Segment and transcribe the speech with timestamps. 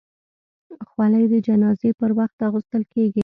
[0.89, 3.19] خولۍ د جنازې پر وخت اغوستل کېږي.